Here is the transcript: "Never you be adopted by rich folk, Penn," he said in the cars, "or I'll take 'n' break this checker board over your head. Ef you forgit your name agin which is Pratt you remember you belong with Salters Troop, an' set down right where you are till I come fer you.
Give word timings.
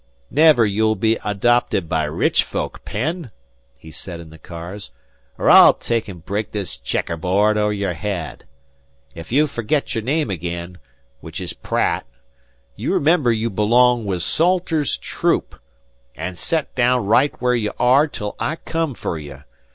"Never 0.31 0.65
you 0.65 0.95
be 0.95 1.19
adopted 1.23 1.87
by 1.87 2.05
rich 2.05 2.43
folk, 2.43 2.83
Penn," 2.83 3.29
he 3.77 3.91
said 3.91 4.19
in 4.19 4.31
the 4.31 4.39
cars, 4.39 4.89
"or 5.37 5.47
I'll 5.47 5.75
take 5.75 6.09
'n' 6.09 6.23
break 6.25 6.53
this 6.53 6.75
checker 6.75 7.15
board 7.17 7.55
over 7.55 7.71
your 7.71 7.93
head. 7.93 8.45
Ef 9.15 9.31
you 9.31 9.45
forgit 9.45 9.93
your 9.93 10.01
name 10.03 10.31
agin 10.31 10.79
which 11.19 11.39
is 11.39 11.53
Pratt 11.53 12.07
you 12.75 12.95
remember 12.95 13.31
you 13.31 13.51
belong 13.51 14.03
with 14.05 14.23
Salters 14.23 14.97
Troop, 14.97 15.59
an' 16.15 16.33
set 16.33 16.73
down 16.73 17.05
right 17.05 17.39
where 17.39 17.53
you 17.53 17.71
are 17.77 18.07
till 18.07 18.35
I 18.39 18.55
come 18.55 18.95
fer 18.95 19.19
you. 19.19 19.43